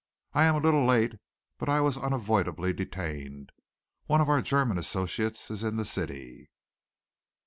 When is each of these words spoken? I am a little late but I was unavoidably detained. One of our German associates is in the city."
I 0.33 0.45
am 0.45 0.55
a 0.55 0.57
little 0.57 0.83
late 0.83 1.13
but 1.59 1.69
I 1.69 1.79
was 1.79 1.95
unavoidably 1.95 2.73
detained. 2.73 3.51
One 4.07 4.19
of 4.19 4.29
our 4.29 4.41
German 4.41 4.79
associates 4.79 5.51
is 5.51 5.63
in 5.63 5.75
the 5.75 5.85
city." 5.85 6.49